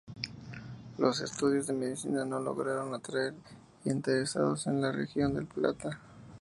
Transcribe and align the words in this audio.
Los 0.97 1.21
estudios 1.21 1.67
de 1.67 1.73
medicina 1.73 2.25
no 2.25 2.39
lograron 2.39 2.91
atraer 2.95 3.35
interesados 3.85 4.65
en 4.65 4.81
la 4.81 4.91
región 4.91 5.35
del 5.35 5.45
Plata. 5.45 5.99